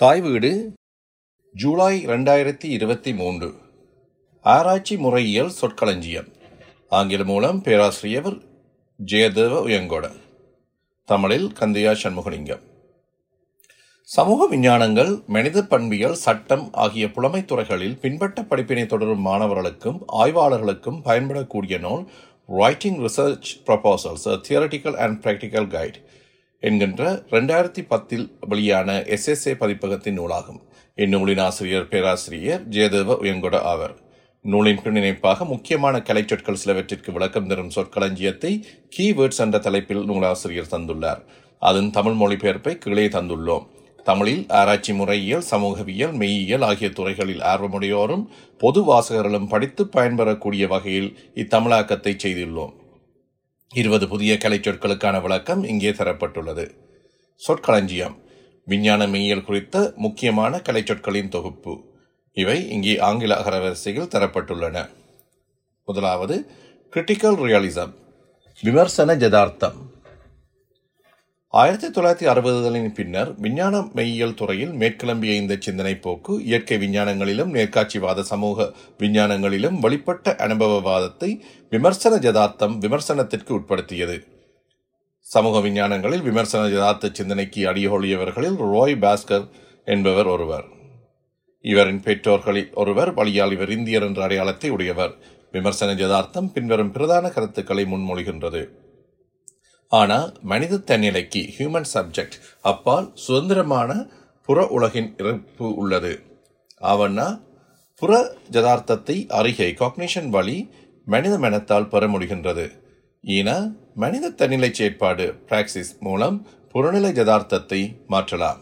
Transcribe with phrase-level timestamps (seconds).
[0.00, 0.72] தாய் வீடு
[1.52, 3.54] ஜூலை ரெண்டாயிரத்தி இருபத்தி மூன்று.
[4.42, 6.28] ஆராய்ச்சி முறையியல் சொற்களஞ்சியம்.
[6.88, 8.36] ஆங்கில மூலம் பேராசிரியர்
[9.06, 10.12] ஜெயதேவ உயங்கோட.
[11.04, 12.60] தமிழில் கந்தையா சண்முகலிங்கம்.
[14.02, 22.10] சமூக விஞ்ஞானங்கள் மனித பண்பியல் சட்டம் ஆகிய புலமைத் துறைகளில் பின்பற்ற படிப்பினை தொடரும் மாணவர்களுக்கும் ஆய்வாளர்களுக்கும் பயன்படக்கூடிய நூல்
[22.46, 25.94] writing research proposals theoretical and practical guide
[26.60, 30.58] என்கின்ற ரெண்டாயிரத்தி பத்தில் வெளியான எஸ்எஸ்ஏ பதிப்பகத்தின் நூலாகும்.
[30.94, 33.94] இந்நூலின் ஆசிரியர் பேராசிரியர் ஜெயதேவ உயங்கொட ஆவர்.
[34.42, 38.62] நூலின் பின்னிணைப்பாக முக்கியமான கலைச்சொற்கள் சிலவற்றிற்கு விளக்கம் தரும் சொற்களஞ்சியத்தை
[38.96, 41.22] கீவேர்ட்ஸ் என்ற தலைப்பில் நூலாசிரியர் தந்துள்ளார்.
[41.58, 43.66] அதன் தமிழ் மொழிபெயர்ப்பை கீழே தந்துள்ளோம்.
[44.04, 48.26] தமிழில் ஆராய்ச்சி முறையியல் சமூகவியல் மெய்யியல் ஆகிய துறைகளில் ஆர்வமுடையோரும்
[48.58, 52.72] பொது வாசகர்களும் படித்து பயன்பெறக்கூடிய வகையில் இத்தமிழாக்கத்தை செய்துள்ளோம்.
[53.74, 56.70] இருபது புதிய கலைச்சொற்களுக்கான விளக்கம் இங்கே தரப்பட்டுள்ளது.
[57.36, 58.16] சொற்களஞ்சியம்.
[58.64, 61.84] விஞ்ஞான மெய்யியல் குறித்த முக்கியமான கலைச்சொற்களின் தொகுப்பு.
[62.32, 64.88] இவை இங்கே ஆங்கில அகரவரிசையில் தரப்பட்டுள்ளன.
[65.84, 66.50] முதலாவது
[66.96, 67.94] கிரிட்டிக்கல் ரியலிசம்
[68.62, 69.89] விமர்சன ஜதார்த்தம்
[71.52, 78.72] ஆயிரத்தி தொள்ளாயிரத்தி அறுபதுகளின் பின்னர் விஞ்ஞான மெய்யியல் துறையில் மேற்கிளம்பிய இந்த சிந்தனை போக்கு இயற்கை விஞ்ஞானங்களிலும் நேர்காட்சிவாத சமூக
[78.98, 84.26] விஞ்ஞானங்களிலும் வழிபட்ட அனுபவவாதத்தை விமர்சன ஜதார்த்தம் விமர்சனத்திற்கு உட்படுத்தியது.
[85.20, 89.48] சமூக விஞ்ஞானங்களில் விமர்சன ஜதார்த்த சிந்தனைக்கு அடியொழியவர்களில் ரோய் பாஸ்கர்
[89.84, 90.64] என்பவர் ஒருவர்.
[91.60, 95.16] இவரின் பெற்றோர்களில் ஒருவர் வழியால் இவர் இந்தியர் என்ற அடையாளத்தை உடையவர்.
[95.52, 98.68] விமர்சன ஜதார்த்தம் பின்வரும் பிரதான கருத்துக்களை முன்மொழிகின்றது.
[99.98, 102.36] ஆனால் மனித தன்னிலைக்கு ஹியூமன் சப்ஜெக்ட்
[102.70, 103.90] அப்பால் சுதந்திரமான
[104.48, 106.12] புற உலகின் இருப்பு உள்ளது.
[106.92, 107.26] அவன்னா
[108.02, 108.12] புற
[108.50, 110.56] ஜதார்த்தத்தை அறிகை காக்னிஷன் வழி
[111.06, 112.66] மனித மனத்தால் பெற முடிகின்றது.
[113.24, 113.48] ஈன
[113.94, 116.36] மனித தன்னிலை செயற்பாடு பிராக்சிஸ் மூலம்
[116.74, 118.60] புறநிலை ஜதார்த்தத்தை மாற்றலாம்.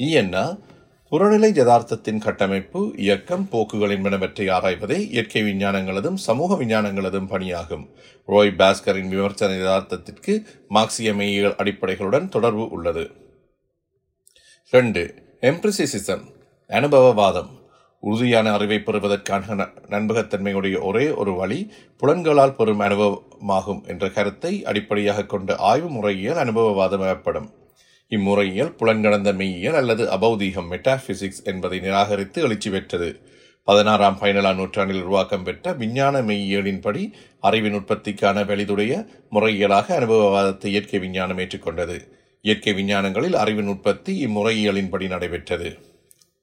[0.00, 0.44] ஈயன்னா
[1.08, 7.88] புறநிலை யதார்த்தத்தின் கட்டமைப்பு இயக்கம் போக்குகள் என்பனவற்றை ஆராய்வதே இயற்கை விஞ்ஞானங்களதும் சமூக விஞ்ஞானங்களதும் பணியாகும்.
[8.26, 13.10] ரோய் பாஸ்கரின் விமர்சன யதார்த்தத்திற்கு மார்க்சிய மெய்யியல் அடிப்படைகளுடன் தொடர்பு உள்ளது.
[14.70, 15.02] ரெண்டு
[15.40, 16.24] எம்பிரிசிசிசம்
[16.68, 17.50] அனுபவவாதம்.
[18.00, 19.44] உறுதியான அறிவை பெறுவதற்கான
[19.90, 27.50] நண்பகத்தன்மையுடைய ஒரே ஒரு வழி புலன்களால் பெறும் அனுபவமாகும் என்ற கருத்தை அடிப்படையாக கொண்ட ஆய்வு முறையியல் அனுபவவாதம் எனப்படும்.
[28.16, 33.08] இம்முறையியல் புலன்கடந்த மெய்யியல் அல்லது அபௌதீகம் மெட்டாபிசிக்ஸ் என்பதை நிராகரித்து எழுச்சி பெற்றது.
[33.68, 37.02] பதினாறாம் பதினேழாம் நூற்றாண்டில் உருவாக்கம் பெற்ற விஞ்ஞான மெய்யியலின்படி
[37.40, 38.92] அறிவின் உற்பத்திக்கான வெளிதுடைய
[39.32, 41.96] முறையியலாக அனுபவவாதத்தை இயற்கை விஞ்ஞானம் ஏற்றுக்கொண்டது.
[42.44, 45.70] இயற்கை விஞ்ஞானங்களில் அறிவின் உற்பத்தி இம்முறையியலின்படி நடைபெற்றது.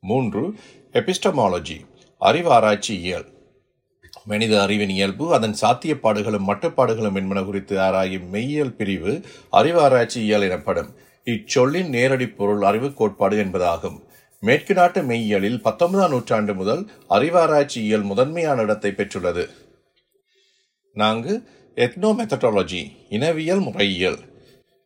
[0.03, 0.43] மூன்று
[0.93, 1.77] எபிஸ்டமாலஜி
[2.21, 3.29] அறிவாராய்ச்சி இயல்
[4.25, 9.13] மனித அறிவின் இயல்பு அதன் சாத்தியப்பாடுகளும் மட்டுப்பாடுகளும் என்பன குறித்து ஆராயும் மெய்யியல் பிரிவு
[9.51, 10.89] அறிவாராய்ச்சி இயல் எனப்படும்.
[11.25, 14.01] இச்சொல்லின் நேரடி பொருள் அறிவு கோட்பாடு என்பதாகும்.
[14.39, 19.49] மேற்கு நாட்டு மெய்யியலில் பத்தொன்பதாம் நூற்றாண்டு முதல் அறிவாராய்ச்சியியல் முதன்மையான இடத்தை பெற்றுள்ளது.
[20.93, 21.43] நான்கு
[21.75, 24.17] எத்னோமெத்தடாலஜி இனவியல் முறையியல்.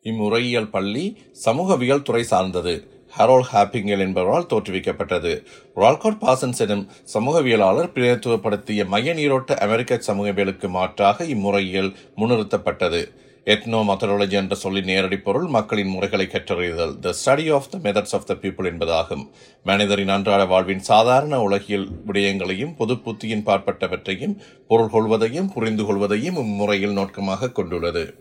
[0.01, 2.87] இம்முறையியல் பள்ளி சமூகவியல் துறை சார்ந்தது.
[3.17, 5.45] ஹரோல் ஹாப்பிங்கல் என்பவரால் தோற்றுவிக்கப்பட்டது.
[5.75, 13.23] ரால்காட் பாசன்ஸ் எனும் சமூகவியலாளர் பிரதித்துவப்படுத்திய மைய நீரோட்ட அமெரிக்க சமூகவியலுக்கு மாற்றாக இம்முறையியல் முன்னிறுத்தப்பட்டது.
[13.53, 16.99] எத்னோ மெத்தடாலஜி என்ற சொல்லின் நேரடி பொருள் மக்களின் முறைகளை கற்றறிதல்.
[16.99, 19.27] The study of the methods of the people என்பதாகும்.
[19.63, 24.35] மனிதரின் அன்றாட வாழ்வின் சாதாரண உலகியல் விடயங்களையும் பொது புத்தியின் பார்ப்பட்டவற்றையும்
[24.67, 28.13] பொருள் கொள்வதையும் புரிந்து கொள்வதையும் இம்முறையில் நோக்கமாக கொண்டுள்ளது.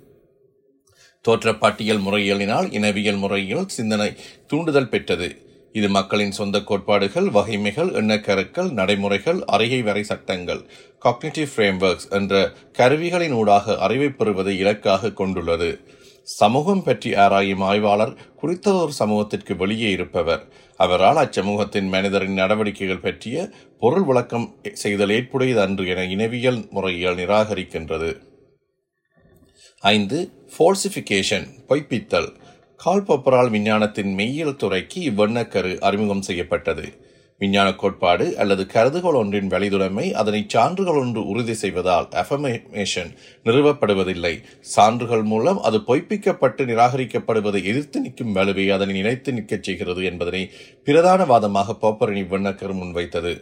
[1.29, 4.13] தோற்றப்பாட்டியல் முறையியலினால் இனவியல் முறையில் சிந்தனை
[4.47, 5.44] தூண்டுதல் பெற்றது.
[5.79, 10.61] இது மக்களின் சொந்த கோட்பாடுகள் வகைமைகள் எண்ணக்கருக்கள் நடைமுறைகள் அறிகை வரை சட்டங்கள்
[11.05, 15.71] காக்னிட்டிவ் ஃப்ரேம்வொர்க்ஸ் என்ற கருவிகளின் ஊடாக அறிவை பெறுவதை இலக்காக கொண்டுள்ளது.
[16.23, 20.45] சமூகம் பற்றி ஆராயும் ஆய்வாளர் குறித்த ஒரு சமூகத்திற்கு வெளியே இருப்பவர்.
[20.77, 28.13] அவரால் அச்சமூகத்தின் மனிதரின் நடவடிக்கைகள் பற்றிய பொருள் விளக்கம் செய்தல் ஏற்புடையது அன்று என இனவியல் முறையியல் நிராகரிக்கின்றது.
[29.85, 30.19] ஐந்து
[30.55, 32.31] ஃபோல்சிஃபிகேஷன் பொய்ப்பித்தல்.
[32.81, 36.87] கால்பப்பரால் விஞ்ஞானத்தின் மெய்யியல் துறைக்கு இவ்வண்ணக்கரு அறிமுகம் செய்யப்பட்டது.
[37.41, 43.11] விஞ்ஞான கோட்பாடு அல்லது கருதுகோள் ஒன்றின் வெளிதுடைமை அதனை சான்றுகள் ஒன்று உறுதி செய்வதால் அஃபமேஷன்
[43.45, 44.35] நிறுவப்படுவதில்லை.
[44.75, 50.51] சான்றுகள் மூலம் அது பொய்ப்பிக்கப்பட்டு நிராகரிக்கப்படுவதை எதிர்த்து நிற்கும் வலுவை அதனை நினைத்து நிற்கச் செய்கிறது என்பதனை
[50.85, 53.35] பிரதான வாதமாக போப்பரின் இவ்வண்ணக்கர் முன்வைத்தது.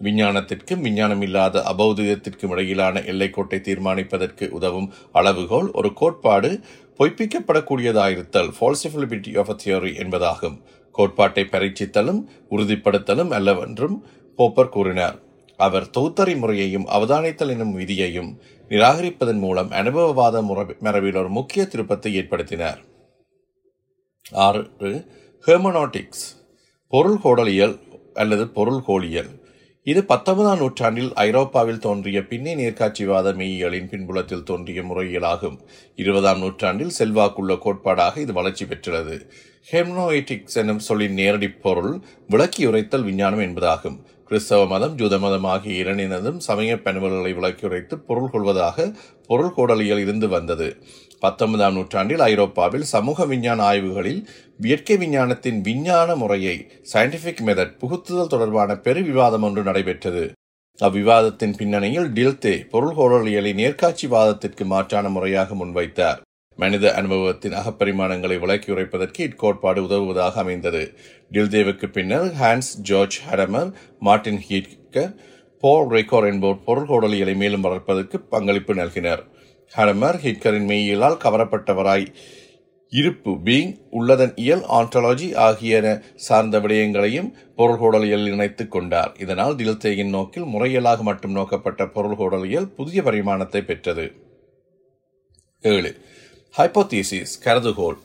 [0.00, 6.50] விஞ்ஞானத்திற்கும் விஞ்ஞானம் இல்லாத அபௌதிகத்திற்கும் இடையிலான எல்லைக்கோட்டை தீர்மானிப்பதற்கு உதவும் அளவுகோல் ஒரு கோட்பாடு
[6.98, 10.62] பொய்ப்பிக்கப்படக்கூடியதாயிருத்தல் ஃபால்சிபிலிபிலிட்டி ஆஃப் அ தியோரி என்பதாகும்.
[10.92, 14.00] கோட்பாட்டை பரீட்சித்தலும் உறுதிப்படுத்தலும் அல்லவென்றும்
[14.38, 15.18] போப்பர் கூறினார்.
[15.56, 22.78] அவர் தொகுத்தறி முறையையும் அவதானித்தல் எனும் விதியையும் நிராகரிப்பதன் மூலம் அனுபவவாத முறை- மரபில் ஒரு முக்கிய திருப்பத்தை ஏற்படுத்தினார்.
[24.32, 24.70] ஆறு
[25.46, 26.40] ஹெர்மனாட்டிக்ஸ்
[26.90, 27.78] பொருள்கோடலியல்
[28.14, 29.41] அல்லது பொருள்கோளியல்
[29.84, 35.56] இது பத்தொன்பதாம் நூற்றாண்டில் ஐரோப்பாவில் தோன்றிய பின்னே நேர்காட்சிவாத மெய்யியலின் பின்புலத்தில் தோன்றிய முறையியலாகும்.
[35.96, 39.16] இருபதாம் நூற்றாண்டில் செல்வாக்குள்ள கோட்பாடாக இது வளர்ச்சி பெற்றுள்ளது.
[39.72, 43.98] ஹெம்னோயிட்டிக்ஸ் எனும் சொல்லின் நேரடி பொருள் விளக்கி உரைத்தல் விஞ்ஞானம் என்பதாகும்.
[44.32, 48.86] கிறிஸ்தவ மதம் ஜூத மதம் ஆகிய இரண்டினதும் சமய பண்புகளை விளக்கி உரைத்து பொருள் கொள்வதாக
[49.26, 50.68] பொருள் கோடலியல் இருந்து வந்தது.
[51.18, 54.22] பத்தொன்பதாம் நூற்றாண்டில் ஐரோப்பாவில் சமூக விஞ்ஞான ஆய்வுகளில்
[54.60, 56.56] இயற்கை விஞ்ஞானத்தின் விஞ்ஞான முறையை
[56.92, 60.24] சயின்டிபிக் மெதட் புகுத்துதல் தொடர்பான பெரு விவாதம் ஒன்று நடைபெற்றது.
[60.78, 66.20] அவ்விவாதத்தின் பின்னணியில் டில்தே பொருள் கோடலியலை நேர்காட்சிவாதத்திற்கு மாற்றான முறையாக முன்வைத்தார்.
[66.56, 70.94] மனித அனுபவத்தின் அகப்பரிமாணங்களை விளக்கி உரைப்பதற்கு இக்கோட்பாடு உதவுவதாக அமைந்தது.
[71.32, 75.14] டில்தேவுக்கு பின்னர் Hans Georg Gadamer Martin Heidegger
[75.60, 79.22] Paul Ricoeur என்போர் பொருள்கோடலியலை மேலும் வளர்ப்பதற்கு பங்களிப்பு நல்கினர்.
[79.76, 82.06] ஹடமர் ஹிட்கரின் மெய்யியலால் கவரப்பட்டவராய்
[82.88, 89.12] இருப்பு பீங் உள்ளதன் இயல் ஆண்டாலஜி ஆகியன சார்ந்த விடயங்களையும் பொருள்கோடலியல் இணைத்துக் கொண்டார்.
[89.18, 94.12] இதனால் டில்தேயின் நோக்கில் முறையலாக மட்டும் நோக்கப்பட்ட பொருள்கோடலியல் புதிய பரிமாணத்தை பெற்றது.
[95.60, 95.96] ஏழு.
[96.56, 97.96] ஹைப்போதீசிஸ் கருதுகோள்.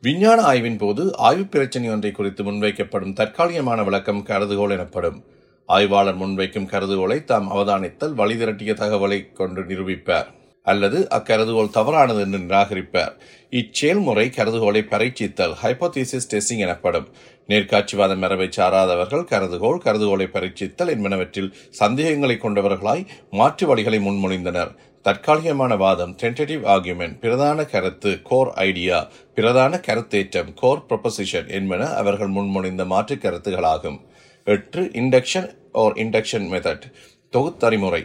[0.00, 5.24] விஞ்ஞான ஆய்வின் போது ஆய்வு பிரச்சனை ஒன்றை குறித்து முன்வைக்கப்படும் தற்காலிகமான விளக்கம் கருதுகோள் எனப்படும்.
[5.66, 10.26] ஆய்வாளர் முன்வைக்கும் கருதுகோளை தாம் அவதானித்தல் வழி திரட்டிய தகவலை கொண்டு நிரூபிப்பார்.
[10.62, 13.14] அல்லது அக்கருதுகோள் தவறானது என்று நிராகரிப்பார்.
[13.50, 17.08] இச்செயல்முறை கருதுகோளை பரீட்சித்தல் ஹைப்போதீசிஸ் டெஸ்டிங் எனப்படும்.
[17.48, 24.72] நேர்காட்சிவாத மரபை சாராதவர்கள் கருதுகோள் கருதுகோளை பரீட்சித்தல் என்பனவற்றில் சந்தேகங்களை கொண்டவர்களாய் மாற்று வழிகளை முன்மொழிந்தனர்.
[25.04, 32.86] தற்காலிகமான வாதம் டென்டேட்டிவ் ஆர்குமெண்ட் பிரதான கருத்து கோர் ஐடியா பிரதான கருத்தேற்றம் கோர் ப்ரொபசிஷன் என்பன அவர்கள் முன்மொழிந்த
[32.86, 33.98] மாற்று கருத்துகளாகும்.
[34.44, 36.86] எட்டு இண்டக்ஷன் ஓர் இண்டக்ஷன் மெத்தட்
[37.32, 38.02] தொகுத்தறிமுறை.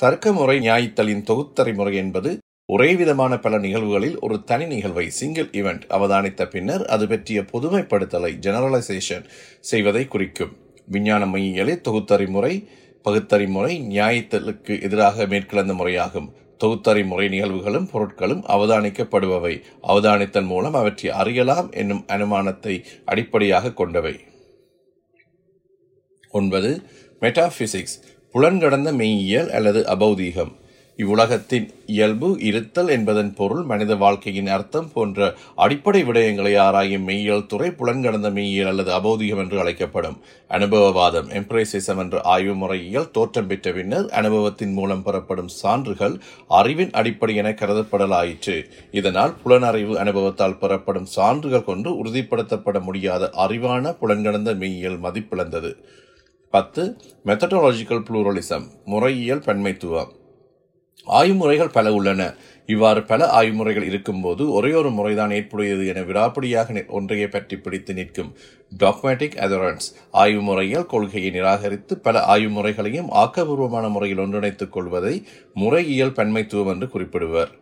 [0.00, 2.38] தர்க்க முறை நியாயித்தலின் தொகுத்தறிமுறை என்பது
[2.72, 9.24] ஒரே விதமான பல நிகழ்வுகளில் ஒரு தனி நிகழ்வை சிங்கிள் இவெண்ட் அவதானித்த பின்னர் அது பற்றிய பொதுமைப்படுத்தலை ஜெனரலைசேஷன்
[9.60, 10.56] செய்வதை குறிக்கும்.
[10.86, 12.54] விஞ்ஞான மையியலே தொகுத்தறிமுறை
[13.06, 16.32] பகுத்தறிமுறை நியாயத்தலுக்கு எதிராக மேற்கிழந்த முறையாகும்.
[16.64, 19.62] தொகுத்தறிமுறை நிகழ்வுகளும் பொருட்களும் அவதானிக்கப்படுபவை.
[19.82, 24.20] அவதானித்தன் மூலம் அவற்றை அறியலாம் என்னும் அனுமானத்தை அடிப்படையாக கொண்டவை.
[26.30, 26.82] ஒன்பது
[27.20, 27.96] மெட்டாபிசிக்ஸ்
[28.34, 30.52] புலன்கடந்த மெய்யியல் அல்லது அபௌதீகம்.
[30.98, 38.28] இவ்வுலகத்தின் இயல்பு இருத்தல் என்பதன் பொருள் மனித வாழ்க்கையின் அர்த்தம் போன்ற அடிப்படை விடயங்களை ஆராயும் மெய்யியல் துறை புலன்கடந்த
[38.30, 40.16] மெய்யியல் அல்லது அபௌதிகம் என்று அழைக்கப்படும்.
[40.50, 46.16] அனுபவவாதம் எம்ப்ரேசிசம் என்ற ஆய்வு முறையியல் தோற்றம் பெற்ற பின்னர் அனுபவத்தின் மூலம் பெறப்படும் சான்றுகள்
[46.48, 48.56] அறிவின் அடிப்படை என கருதப்படலாயிற்று.
[48.90, 55.72] இதனால் புலனறிவு அனுபவத்தால் பெறப்படும் சான்றுகள் கொண்டு உறுதிப்படுத்தப்பட முடியாத அறிவான புலன்கடந்த மெய்யியல் மதிப்பிழந்தது.
[56.54, 56.82] பத்து
[57.26, 60.12] மெத்தடாலஜிக்கல் புளூரலிசம் முறையியல் பன்மைத்துவம்
[61.04, 62.34] ஆய்வுமுறைகள் பல உள்ளன.
[62.66, 68.36] இவ்வாறு பல ஆய்வுமுறைகள் இருக்கும்போது ஒரே ஒரு முறைதான் ஏற்புடையது என விடாப்படியாக ஒன்றையை பற்றி பிடித்து நிற்கும்
[68.78, 76.68] டாக்மேட்டிக் அதரன்ஸ் ஆய்வு முறையில் கொள்கையை நிராகரித்து பல ஆய்வு முறைகளையும் ஆக்கபூர்வமான முறையில் ஒன்றிணைத்துக் கொள்வதை முறையியல் பன்மைத்துவம்
[76.68, 77.52] என்று குறிப்பிடுவர்.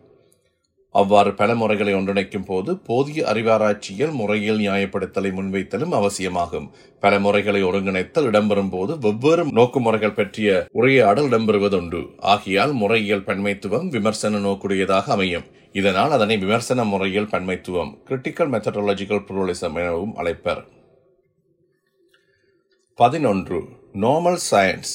[1.00, 6.68] அவ்வாறு பல முறைகளை ஒன்றிணைக்கும் போது போதிய அறிவாராய்ச்சியில் முறையில் நியாயப்படுத்தலை முன்வைத்தலும் அவசியமாகும்.
[7.00, 12.02] பல முறைகளை ஒருங்கிணைத்தல் இடம்பெறும் போது வெவ்வேறு நோக்குமுறைகள் பற்றிய உரையாடல் இடம்பெறுவதுண்டு.
[12.32, 15.48] ஆகியால் முறையியல் பன்மைத்துவம் விமர்சன நோக்குடையதாக அமையும்.
[15.72, 20.62] இதனால் அதனை விமர்சன முறையில் பன்மைத்துவம் கிரிட்டிக்கல் மெத்தடாலஜிக்கல் புரோலிசம் எனவும் அழைப்பர்.
[22.98, 23.58] பதினொன்று.
[24.00, 24.94] நார்மல் சயின்ஸ்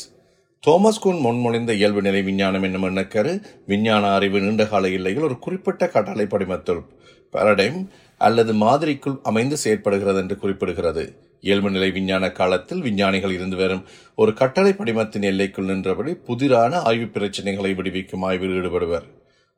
[0.67, 6.25] தோமஸ் குன் முன்மொழிந்த இயல்பு நிலை விஞ்ஞானம் என்னும் எண்ணக்கரு விஞ்ஞான அறிவு நீண்டகால இல்லையில் ஒரு குறிப்பிட்ட கட்டளை
[6.25, 6.81] படிமத்துள்
[7.29, 11.15] பாரடைம் அல்லது மாதிரிக்குள் அமைந்து செயற்படுகிறது என்று குறிப்பிடுகிறது.
[11.41, 13.83] இயல்பு நிலை விஞ்ஞான காலத்தில் விஞ்ஞானிகள் இருந்து வரும்
[14.15, 19.07] ஒரு கட்டளை படிமத்தின் எல்லைக்குள் நின்றபடி புதிரான ஆய்வு பிரச்சனைகளை விடுவிக்கும் ஆய்வில் ஈடுபடுவர்.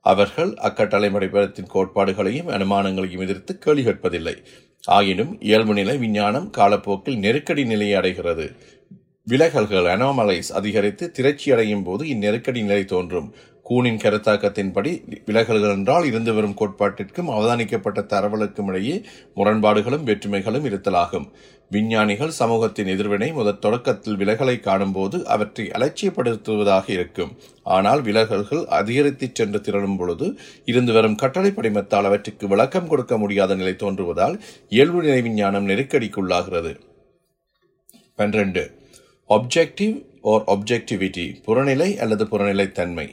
[0.05, 4.35] அவர்கள் அக்கட்டளை படிமத்தின் கோட்பாடுகளையும் அனுமானங்களையும் எதிர்த்து கேள்வி கேட்பதில்லை.
[4.87, 8.47] ஆயினும் இயல்பு நிலை விஞ்ஞானம் காலப்போக்கில் நெருக்கடி நிலையை அடைகிறது.
[9.27, 13.33] விலகல்கள் அனோமலைஸ் அதிகரித்து திரைச்சி அடையும் போது இந்நெருக்கடி நிலை தோன்றும்.
[13.69, 14.91] கூனின் கருத்தாக்கத்தின்படி
[15.25, 19.01] விலகல்கள் என்றால் இருந்து வரும் கோட்பாட்டிற்கும் அவதானிக்கப்பட்ட தரவலுக்கும் இடையே
[19.35, 21.27] முரண்பாடுகளும் வேற்றுமைகளும் இருத்தலாகும்.
[21.69, 27.31] விஞ்ஞானிகள் சமூகத்தின் எதிர்வினை முதற் தொடக்கத்தில் விலகலை காணும்போது அவற்றை அலட்சியப்படுத்துவதாக இருக்கும்.
[27.63, 33.73] ஆனால் விலகல்கள் அதிகரித்து சென்று திரளும் பொழுது இருந்து வரும் கட்டளை படிமத்தால் அவற்றுக்கு விளக்கம் கொடுக்க முடியாத நிலை
[33.73, 36.73] தோன்றுவதால் இயல்பு நிலை விஞ்ஞானம் நெருக்கடிக்குள்ளாகிறது.
[38.15, 38.79] பன்னிரண்டு.
[39.31, 43.09] ஆப்ஜெக்டிவ் ஓர் ஆப்ஜெக்டிவிட்டி புறநிலை அல்லது புறநிலைத்தன்மை.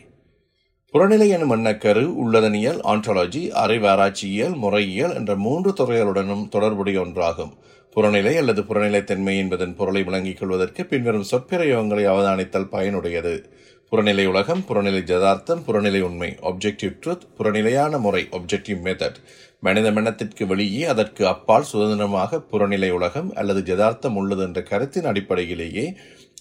[0.90, 7.52] புறநிலை எனும் எண்ணக்கரு உள்ளதனியல் ஆண்டாலஜி அறிவாராய்ச்சியியல் முறையியல் என்ற மூன்று துறைகளுடனும் தொடர்புடைய ஒன்றாகும்.
[7.90, 13.44] புறநிலை அல்லது புறநிலைத்தன்மை என்பதன் பொருளை விளங்கிக் கொள்வதற்கு பின்வரும் சொற்பிரயோகங்களை அவதானித்தல் பயனுடையது.
[13.90, 19.18] புறநிலை உலகம் புறநிலை ஜதார்த்தம் புறநிலை உண்மை ஆப்ஜெக்டிவ் ட்ரூத் புறநிலையான முறை ஆப்ஜெக்டிவ் மெத்தட்
[19.60, 25.96] மனித மனத்திற்கு வெளியே அதற்கு அப்பால் சுதந்திரமாக புறநிலை உலகம் அல்லது ஜதார்த்தம் உள்ளது என்ற கருத்தின் அடிப்படையிலேயே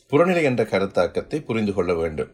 [0.07, 2.33] புறநிலை என்ற கருத்தாக்கத்தை புரிந்து கொள்ள வேண்டும்.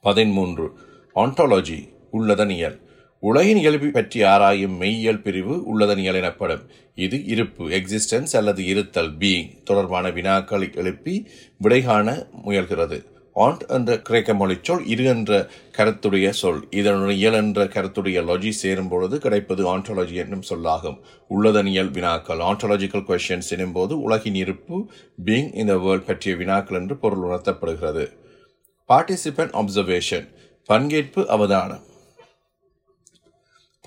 [0.00, 0.66] பதிமூன்று
[1.14, 1.78] ஆண்டாலஜி
[2.12, 2.78] உள்ளதனியல்
[3.22, 6.62] உலகின் இயல்பு பற்றி ஆராயும் மெய்யியல் பிரிவு உள்ளதனியல் எனப்படும்
[7.04, 11.14] இது இருப்பு எக்ஸிஸ்டன்ஸ் அல்லது இருத்தல் பீயிங் தொடர்பான வினாக்களை எழுப்பி
[11.64, 12.14] விடை காண
[12.46, 12.98] முயல்கிறது.
[13.36, 14.34] ஆண்ட் என்ற கிரேக்க
[14.68, 15.30] சொல் இரு என்ற
[15.78, 16.60] கருத்துடைய சொல்.
[16.80, 20.98] இதனுடன் இயல் என்ற கருத்துடைய லொஜி சேரும் பொழுது கிடைப்பது ஆண்டாலஜி என்னும் சொல்லாகும்.
[21.30, 24.76] உள்ளதனியல் வினாக்கள் ஆண்டாலஜிக்கல் கொஸ்டின்ஸ் எனும்போது உலகின் இருப்பு
[25.28, 28.04] பீயிங் இந்த வேர்ல்ட் பற்றிய வினாக்கள் என்று பொருள் உணர்த்தப்படுகிறது.
[28.90, 30.28] பார்ட்டிசிபென்ட் அப்சர்வேஷன்
[30.68, 31.86] பங்கேற்பு அவதானம்.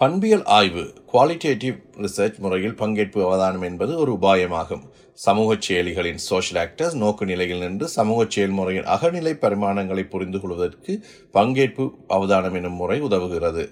[0.01, 1.75] பண்பியல் ஆய்வு குவாலிட்டேட்டிவ்
[2.05, 4.81] ரிசர்ச் முறையில் பங்கேற்பு அவதானம் என்பது ஒரு உபாயமாகும்.
[5.25, 10.93] சமூக செயலிகளின் சோஷியல் ஆக்டர்ஸ் நோக்கு நிலையில் நின்று சமூக செயல்முறையின் அகநிலை பரிமாணங்களை புரிந்து கொள்வதற்கு
[11.33, 13.63] பங்கேற்பு அவதானம் எனும் முறை உதவுகிறது.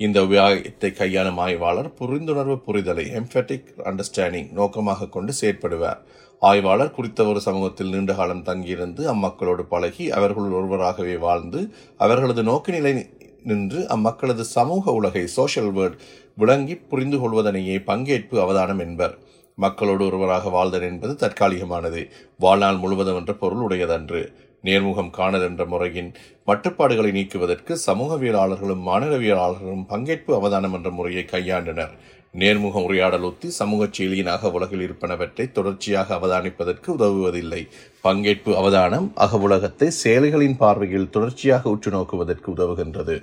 [0.00, 6.02] இந்த உபாயத்தை கையாளும் ஆய்வாளர் புரிந்துணர்வு புரிதலை எம்பெட்டிக் அண்டர்ஸ்டாண்டிங் நோக்கமாக கொண்டு செயற்படுவார்.
[6.42, 11.62] ஆய்வாளர் குறித்த ஒரு சமூகத்தில் நீண்ட காலம் தங்கியிருந்து அம்மக்களோடு பழகி அவர்களுள் ஒருவராகவே வாழ்ந்து
[11.96, 12.94] அவர்களது நோக்குநிலை
[13.44, 15.98] நின்று அம்மக்களது சமூக உலகை சோஷியல் வேர்ட்
[16.36, 19.18] விளங்கி புரிந்து கொள்வதனையே பங்கேற்பு அவதானம் என்பர்.
[19.54, 22.10] மக்களோடு ஒருவராக வாழ்தல் என்பது தற்காலிகமானது.
[22.38, 24.22] வாழ்நாள் முழுவதும் என்ற பொருள் உடையதன்று.
[24.64, 26.12] நேர்முகம் காணல் என்ற முறையின்
[26.46, 31.90] மட்டுப்பாடுகளை நீக்குவதற்கு சமூகவியலாளர்களும் மாநிலவியலாளர்களும் பங்கேற்பு அவதானம் என்ற முறையை கையாண்டனர்.
[32.38, 37.68] நேர்முக உரையாடல் ஒத்தி சமூக செயலியின் உலகில் இருப்பனவற்றை தொடர்ச்சியாக அவதானிப்பதற்கு உதவுவதில்லை.
[38.04, 43.22] பங்கேற்பு அவதானம் அக உலகத்தை செயல்களின் பார்வையில் தொடர்ச்சியாக உற்று நோக்குவதற்கு உதவுகின்றது.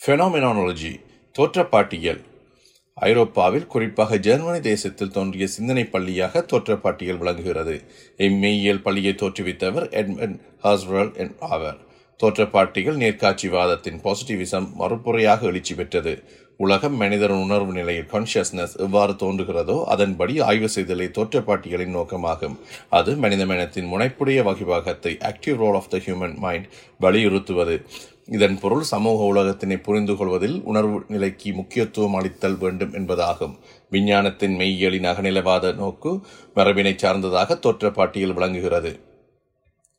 [0.00, 1.00] ஃபெனாமினாலஜி
[1.38, 2.20] தோற்றப்பாட்டியல்.
[2.94, 7.82] ஐரோப்பாவில் குறிப்பாக ஜெர்மனி தேசத்தில் தோன்றிய சிந்தனை பள்ளியாக தோற்றப்பாட்டியல் விளங்குகிறது.
[8.16, 11.78] இம்மெய்யியல் பள்ளியை தோற்றுவித்தவர் எட்மன் ஹாஸ்வரல் ஆவர்.
[12.20, 16.22] தோற்றப்பாட்டிகள் நேர்காட்சிவாதத்தின் பாசிட்டிவிசம் மறுப்புறையாக எழுச்சி பெற்றது.
[16.64, 22.56] உலகம் மனிதரின் உணர்வு நிலையில் கான்ஷியஸ்னஸ் எவ்வாறு தோன்றுகிறதோ அதன்படி ஆய்வு செய்தலை தோற்றப்பாட்டிகளின் நோக்கமாகும்.
[22.98, 26.66] அது மனித மனத்தின் முனைப்புடைய வகைபாகத்தை active role of the human mind
[27.00, 27.76] வலியுறுத்துவது.
[28.26, 33.54] இதன் பொருள் சமூக உலகத்தினை புரிந்து கொள்வதில் உணர்வு நிலைக்கு முக்கியத்துவம் அளித்தல் வேண்டும் என்பதாகும்.
[33.90, 36.12] விஞ்ஞானத்தின் மெய்யியலின் அகநிலவாத நோக்கு
[36.56, 38.92] மரபினை சார்ந்ததாக தோற்றப்பாட்டியல் விளங்குகிறது.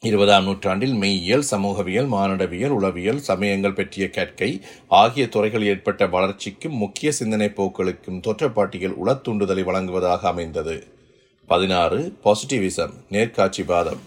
[0.03, 7.49] இருபதாம் நூற்றாண்டில் மெய்யியல் சமூகவியல் மானுடவியல் உளவியல் சமயங்கள் பற்றிய கற்கை ஆகிய துறைகளில் ஏற்பட்ட வளர்ச்சிக்கும் முக்கிய சிந்தனை
[7.49, 10.75] போக்களுக்கும் தோற்றப்பாட்டியல் உளத்தூண்டுதலை வழங்குவதாக அமைந்தது.
[11.49, 14.01] பதினாறு பாசிட்டிவிசம் நேர்காட்சிவாதம்.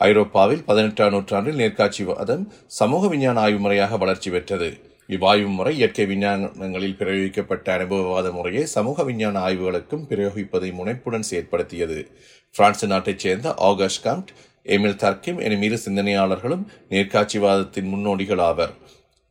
[0.00, 4.70] ஐரோப்பாவில் பதினெட்டாம் நூற்றாண்டில் நேர்காட்சிவாதம் சமூக விஞ்ஞான ஆய்வு முறையாக வளர்ச்சி பெற்றது.
[5.08, 11.98] இவ்வாய்வு முறை இயற்கை விஞ்ஞானங்களில் பிரயோகிக்கப்பட்ட அனுபவவாத முறையை சமூக விஞ்ஞான ஆய்வுகளுக்கும் பிரயோகிப்பதை முனைப்புடன் செயற்படுத்தியது.
[12.54, 14.32] பிரான்ஸ் நாட்டைச் சேர்ந்த ஆகஸ்ட் காம்ட்
[14.66, 18.74] எமில் தர்க்கிம் எனும் இரு சிந்தனையாளர்களும் நேர்காட்சிவாதத்தின் முன்னோடிகள் ஆவர்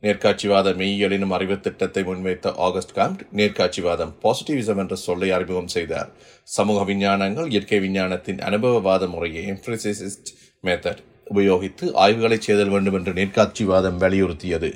[0.02, 6.08] நேர்காட்சிவாத மெய்யலினும் அறிவு திட்டத்தை முன்வைத்த ஆகஸ்ட் காம்ட் நேர்காட்சிவாதம் பாசிட்டிவிசம் என்ற சொல்லை அறிமுகம் செய்தார்.
[6.48, 10.32] சமூக விஞ்ஞானங்கள் இயற்கை விஞ்ஞானத்தின் அனுபவவாத முறையை எம்ப்ரிசிஸ்ட்
[10.64, 14.70] மெத்தட் உபயோகித்து ஆய்வுகளை செய்தல் வேண்டும் என்று நேர்காட்சிவாதம் வலியுறுத்தியது.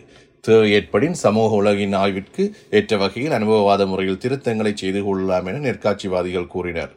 [0.45, 2.45] தேவை ஏற்படின் சமூக உலகின் ஆய்விற்கு
[2.79, 6.93] ஏற்ற வகையில் அனுபவவாத முறையில் திருத்தங்களை செய்து கொள்ளலாம் என நேர்காட்சிவாதிகள் கூறினர்.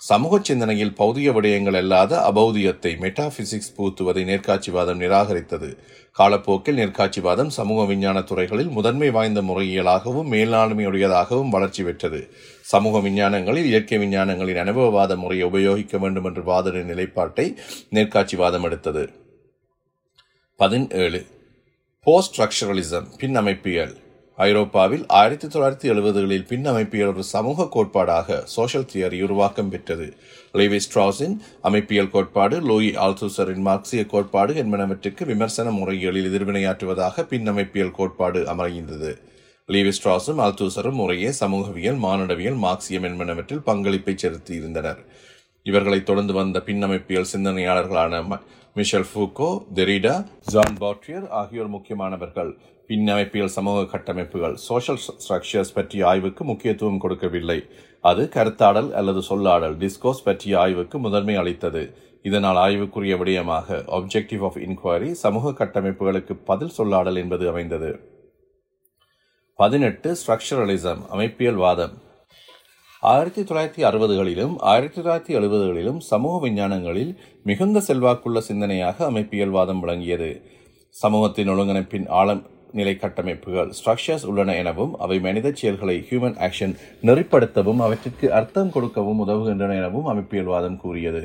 [0.00, 5.76] சமூக சிந்தனையில் பௌதிக விடயங்கள் அல்லாத அபௌதியத்தை மெட்டாபிசிக்ஸ் பூத்துவதை நேர்காட்சிவாதம் நிராகரித்தது.
[6.18, 12.20] காலப்போக்கில் நேர்காட்சிவாதம் சமூக விஞ்ஞான துறைகளில் முதன்மை வாய்ந்த முறையியலாகவும் மேலாண்மையுடையதாகவும் வளர்ச்சி பெற்றது.
[12.60, 17.54] சமூக விஞ்ஞானங்களில் இயற்கை விஞ்ஞானங்களின் அனுபவவாத முறையை உபயோகிக்க வேண்டும் என்று வாதிட நிலைப்பாட்டை
[17.92, 19.04] நேர்காட்சிவாதம் எடுத்தது.
[20.60, 21.26] பதினேழு.
[22.06, 23.96] போஸ்ட் ஸ்ட்ரக்சரலிசம் பின் அமைப்பியல்
[24.46, 30.06] ஐரோப்பாவில் ஆயிரத்தி தொள்ளாயிரத்தி எழுபதுகளில் பின் அமைப்பியல் ஒரு சமூக கோட்பாடாக சோஷியல் தியரி உருவாக்கம் பெற்றது.
[30.58, 31.34] லேவி ஸ்ட்ராஸின்
[31.68, 39.10] அமைப்பியல் கோட்பாடு லோயி ஆல்தூசரின் மார்க்சிய கோட்பாடு என்பனவற்றுக்கு விமர்சன முறைகளில் எதிர்வினையாற்றுவதாக பின் அமைப்பியல் கோட்பாடு அமைந்தது
[39.68, 45.00] லீவி ஸ்ட்ராஸும் ஆல்தூசரும் முறையே சமூகவியல் மானுடவியல் மார்க்சியம் என்பனவற்றில் பங்களிப்பை செலுத்தியிருந்தனர்.
[45.70, 48.40] இவர்களை தொடர்ந்து வந்த பின்னமைப்பியல் சிந்தனையாளர்களான
[48.78, 49.48] Michel Foucault
[49.78, 50.14] Derrida
[50.52, 52.50] Jean Baudrillard ஆகியோர் முக்கியமானவர்கள்.
[52.90, 57.58] பின்னமைப்பியல் சமூக கட்டமைப்புகள் சோஷியல் ஸ்ட்ரக்சர்ஸ் பற்றிய ஆய்வுக்கு முக்கியத்துவம் கொடுக்கவில்லை.
[58.04, 61.82] அது கருத்தாடல் அல்லது சொல்லாடல் டிஸ்கோஸ் பற்றிய ஆய்வுக்கு முதன்மை அளித்தது.
[62.28, 67.90] இதனால் ஆய்வுக்குரிய விடயமாக ஆப்ஜெக்டிவ் ஆஃப் இன்கொயரி சமூக கட்டமைப்புகளுக்கு பதில் சொல்லாடல் என்பது அமைந்தது.
[69.58, 71.94] பதினெட்டு ஸ்ட்ரக்சரலிசம் அமைப்பியல் வாதம்
[73.02, 77.12] ஆயிரத்தி தொள்ளாயிரத்தி அறுபதுகளிலும் ஆயிரத்தி தொள்ளாயிரத்தி எழுபதுகளிலும் சமூக விஞ்ஞானங்களில்
[77.42, 80.42] மிகுந்த செல்வாக்குள்ள சிந்தனையாக அமைப்பியல்வாதம் விளங்கியது.
[80.90, 88.32] சமூகத்தின் ஒழுங்கமைப்பின் ஆழம் நிலை கட்டமைப்புகள் ஸ்ட்ரக்சர்ஸ் உள்ளன எனவும் அவை மனித செயல்களை ஹியூமன் ஆக்ஷன் நெறிப்படுத்தவும் அவற்றிற்கு
[88.32, 91.22] அர்த்தம் கொடுக்கவும் உதவுகின்றன எனவும் அமைப்பியல்வாதம் கூறியது.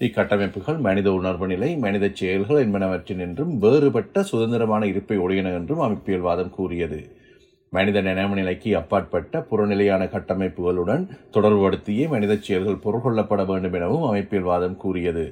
[0.00, 7.17] இக்கட்டமைப்புகள் மனித உணர்வு நிலை மனித செயல்கள் என்பனவற்றின் என்றும் வேறுபட்ட சுதந்திரமான இருப்பை உடையன என்றும் அமைப்பியல்வாதம் கூறியது.
[7.76, 11.02] மனித நினைவுநிலைக்கு அப்பாற்பட்ட புறநிலையான கட்டமைப்புகளுடன்
[11.34, 15.24] தொடர்புபடுத்தியே மனித செயல்கள் பொருள்கொள்ளப்பட வேண்டும் எனவும் அமைப்பியல் வாதம் கூறியது.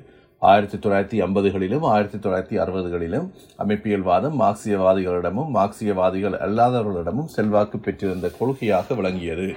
[0.43, 3.29] ஆயிரத்தி தொள்ளாயிரத்தி ஐம்பதுகளிலும் ஆயிரத்தி தொள்ளாயிரத்தி அறுபதுகளிலும்
[3.63, 9.49] அமைப்பியல்வாதம் மார்க்சியவாதிகளிடமும் மார்க்சியவாதிகள் அல்லாதவர்களிடமும் செல்வாக்கு பெற்றிருந்த கொள்கையாக விளங்கியது.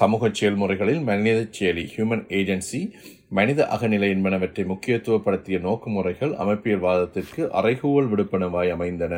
[0.00, 2.80] சமூக செயல்முறைகளில் மனித செயலி ஹியூமன் ஏஜென்சி
[3.38, 9.14] மனித அகநிலை என்பனவற்றை முக்கியத்துவப்படுத்திய நோக்குமுறைகள் அமைப்பியல்வாதத்திற்கு அறைகூவல் விடுப்பனவாய் அமைந்தன.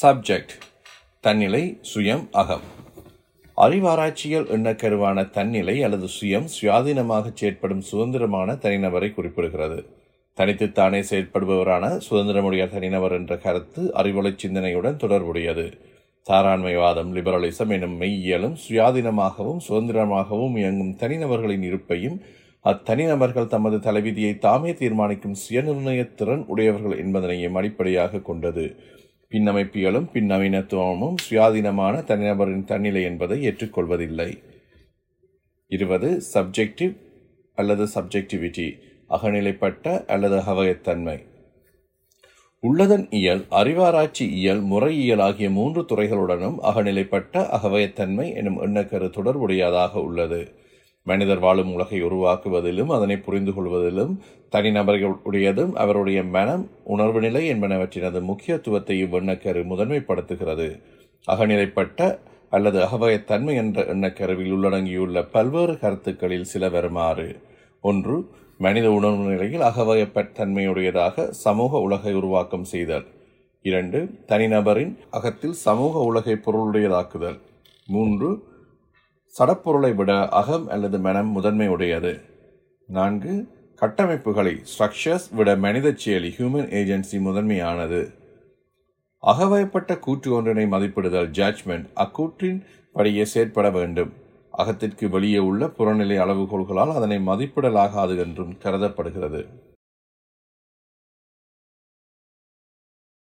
[0.00, 0.56] சப்ஜெக்ட்
[1.26, 2.60] தன்னிலை சுயம் அகம்.
[3.56, 9.84] அறிவாராய்ச்சியல் எண்ணக்கருவான தன்னிலை அல்லது சுயம் சுயாதீனமாக செயற்படும் சுதந்திரமான தனிநபரை குறிப்பிடுகிறது.
[10.36, 15.78] தனித்துத்தானே செயற்படுபவரான சுதந்திரமுடைய தனிநபர் என்ற கருத்து அறிவொளி சிந்தனையுடன் தொடர்புடையது.
[16.30, 22.20] தாராண்மைவாதம் லிபரலிசம் எனும் மெய்யியலும் சுயாதீனமாகவும் சுதந்திரமாகவும் இயங்கும் தனிநபர்களின் இருப்பையும்
[22.64, 28.76] அத்தனிநபர்கள் தமது தலைவிதியை தாமே தீர்மானிக்கும் சுயநிர்ணய திறன் உடையவர்கள் என்பதனையும் அடிப்படையாக கொண்டது.
[29.30, 34.38] பின்னமைப்பியலும் பின்னவீனத்துவமும் சுயாதீனமான தனிநபரின் தன்னிலை என்பதை ஏற்றுக்கொள்வதில்லை.
[35.66, 36.96] இருபது சப்ஜெக்டிவ்
[37.54, 38.78] அல்லது சப்ஜெக்டிவிட்டி
[39.10, 41.24] அகநிலைப்பட்ட அல்லது அகவயத்தன்மை.
[42.62, 50.64] உள்ளதன் இயல் அறிவாராய்ச்சி இயல் முறையியல் ஆகிய மூன்று துறைகளுடனும் அகநிலைப்பட்ட அகவயத்தன்மை எனும் எண்ணக்கரு தொடர்புடையதாக உள்ளது.
[51.06, 54.14] மனிதர் வாழும் உலகை உருவாக்குவதிலும் அதனை புரிந்து கொள்வதிலும்
[54.52, 60.68] தனிநபர்களுடையதும் அவருடைய மனம் உணர்வு நிலை என்பனவற்றினது முக்கியத்துவத்தை இவ்வெண்ணக்கரு முதன்மைப்படுத்துகிறது.
[61.28, 62.18] அகநிலைப்பட்ட
[62.50, 67.28] அல்லது அகவயத்தன்மை என்ற எண்ணக்கருவில் உள்ளடங்கியுள்ள பல்வேறு கருத்துக்களில் சில வருமாறு.
[67.80, 68.16] ஒன்று
[68.58, 73.06] மனித உணர்வு நிலையில் அகவயத்தன்மையுடையதாக சமூக உலகை உருவாக்கம் செய்தல்.
[73.62, 73.98] இரண்டு
[74.28, 77.38] தனிநபரின் அகத்தில் சமூக உலகை பொருளுடையதாக்குதல்.
[77.86, 78.30] மூன்று
[79.34, 82.12] சடப்பொருளை விட அகம் அல்லது மனம் முதன்மை உடையது
[82.88, 83.32] நான்கு
[83.80, 88.00] கட்டமைப்புகளை ஸ்ட்ரக்சர்ஸ் விட மனித செயலி ஹியூமன் ஏஜென்சி முதன்மையானது.
[89.22, 92.58] அகவயப்பட்ட கூற்று ஒன்றினை மதிப்பிடுதல் ஜட்ஜ்மெண்ட் அக்கூற்றின்
[92.92, 94.12] படியே செயற்பட வேண்டும்.
[94.54, 99.42] அகத்திற்கு வெளியே உள்ள புறநிலை அளவுகோல்களால் அதனை மதிப்பிடலாகாது என்றும் கருதப்படுகிறது.